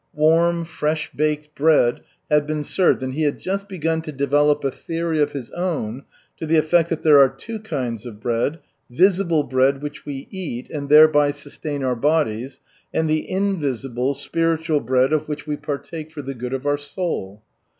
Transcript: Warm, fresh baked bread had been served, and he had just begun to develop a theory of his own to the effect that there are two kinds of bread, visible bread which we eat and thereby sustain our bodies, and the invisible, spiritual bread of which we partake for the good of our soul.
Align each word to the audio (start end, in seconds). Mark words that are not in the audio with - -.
Warm, 0.15 0.65
fresh 0.65 1.11
baked 1.13 1.53
bread 1.53 2.01
had 2.27 2.47
been 2.47 2.63
served, 2.63 3.03
and 3.03 3.13
he 3.13 3.21
had 3.21 3.37
just 3.37 3.69
begun 3.69 4.01
to 4.01 4.11
develop 4.11 4.63
a 4.63 4.71
theory 4.71 5.21
of 5.21 5.33
his 5.33 5.51
own 5.51 6.05
to 6.37 6.47
the 6.47 6.57
effect 6.57 6.89
that 6.89 7.03
there 7.03 7.19
are 7.19 7.29
two 7.29 7.59
kinds 7.59 8.07
of 8.07 8.19
bread, 8.19 8.57
visible 8.89 9.43
bread 9.43 9.83
which 9.83 10.03
we 10.03 10.27
eat 10.31 10.71
and 10.71 10.89
thereby 10.89 11.29
sustain 11.29 11.83
our 11.83 11.95
bodies, 11.95 12.61
and 12.91 13.07
the 13.07 13.29
invisible, 13.29 14.15
spiritual 14.15 14.79
bread 14.79 15.13
of 15.13 15.27
which 15.29 15.45
we 15.45 15.55
partake 15.55 16.09
for 16.11 16.23
the 16.23 16.33
good 16.33 16.55
of 16.55 16.65
our 16.65 16.77
soul. 16.77 17.43